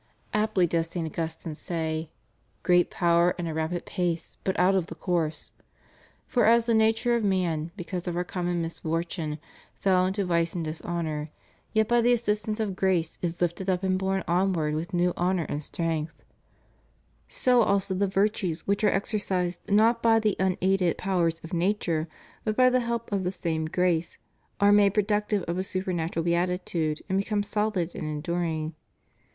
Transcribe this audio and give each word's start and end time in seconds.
Aptly 0.33 0.65
does 0.65 0.87
St. 0.87 1.05
Augustine 1.05 1.53
say: 1.53 2.09
"Great 2.63 2.89
power, 2.89 3.35
and 3.37 3.47
a 3.47 3.53
rapid 3.53 3.85
pace, 3.85 4.39
but 4.43 4.57
out 4.59 4.73
of 4.73 4.87
the 4.87 4.95
course." 4.95 5.51
^ 5.59 5.61
For 6.25 6.47
as 6.47 6.65
the 6.65 6.73
nature 6.73 7.15
of 7.15 7.23
man, 7.23 7.69
because 7.77 8.07
of 8.07 8.17
our 8.17 8.23
common 8.23 8.63
misfortune, 8.63 9.37
fell 9.75 10.07
into 10.07 10.25
vice 10.25 10.55
and 10.55 10.65
dishonor, 10.65 11.29
yet 11.71 11.87
by 11.87 12.01
the 12.01 12.13
assistance 12.13 12.59
of 12.59 12.75
grace 12.75 13.19
is 13.21 13.39
lifted 13.41 13.69
up 13.69 13.83
and 13.83 13.99
borne 13.99 14.23
onward 14.27 14.73
with 14.73 14.91
new 14.91 15.13
honor 15.15 15.43
and 15.47 15.63
strength; 15.63 16.23
so 17.27 17.61
also 17.61 17.93
the 17.93 18.07
virtues 18.07 18.65
which 18.65 18.83
are 18.83 18.89
exercised 18.89 19.59
not 19.69 20.01
by 20.01 20.19
the 20.19 20.35
unaided 20.39 20.97
powers 20.97 21.39
of 21.43 21.53
nature, 21.53 22.07
but 22.43 22.55
by 22.55 22.71
the 22.71 22.79
help 22.79 23.11
of 23.11 23.23
the 23.23 23.31
same 23.31 23.65
grace, 23.65 24.17
are 24.59 24.71
made 24.71 24.95
productive 24.95 25.43
of 25.43 25.59
a 25.59 25.63
supernatural 25.63 26.23
beatitude 26.23 27.03
and 27.07 27.19
become 27.19 27.43
solid 27.43 27.93
and 27.93 28.05
enduring. 28.07 28.73